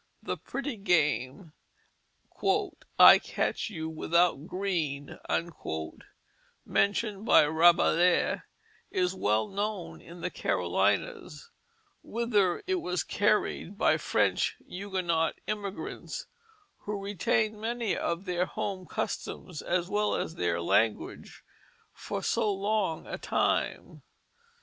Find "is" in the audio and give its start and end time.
8.89-9.13